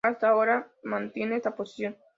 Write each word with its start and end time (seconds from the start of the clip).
Hasta 0.03 0.29
ahora, 0.29 0.67
mantiene 0.81 1.35
esta 1.35 1.55
posición. 1.55 1.95